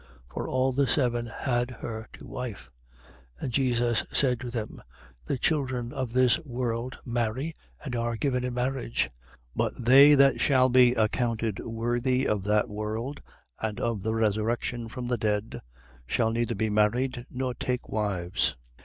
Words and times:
For 0.33 0.49
all 0.49 0.71
the 0.71 0.87
seven 0.87 1.27
had 1.27 1.69
her 1.69 2.07
to 2.13 2.25
wife. 2.25 2.71
20:34. 3.37 3.43
And 3.43 3.53
Jesus 3.53 4.03
said 4.11 4.39
to 4.39 4.49
them: 4.49 4.81
The 5.27 5.37
children 5.37 5.93
of 5.93 6.11
this 6.13 6.39
world 6.43 6.97
marry 7.05 7.53
and 7.85 7.95
are 7.95 8.15
given 8.15 8.43
in 8.43 8.55
marriage: 8.55 9.11
20:35. 9.55 9.55
But 9.55 9.73
they 9.85 10.15
that 10.15 10.41
shall 10.41 10.69
be 10.69 10.93
accounted 10.95 11.59
worthy 11.59 12.27
of 12.27 12.43
that 12.45 12.67
world 12.67 13.21
and 13.59 13.79
of 13.79 14.01
the 14.01 14.15
resurrection 14.15 14.87
from 14.87 15.07
the 15.07 15.19
dead 15.19 15.61
shall 16.07 16.31
neither 16.31 16.55
be 16.55 16.71
married 16.71 17.27
nor 17.29 17.53
take 17.53 17.87
wives. 17.87 18.55